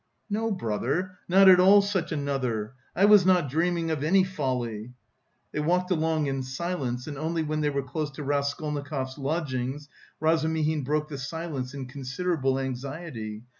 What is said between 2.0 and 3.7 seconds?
another. I am not